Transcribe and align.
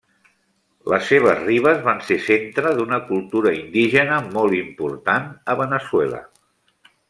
Les 0.93 1.03
seves 1.09 1.41
ribes 1.49 1.83
van 1.89 2.01
ser 2.07 2.17
centre 2.29 2.73
d'una 2.79 2.99
cultura 3.11 3.53
indígena 3.61 4.19
molt 4.33 4.59
important 4.63 5.29
a 5.55 5.59
Veneçuela. 5.65 6.27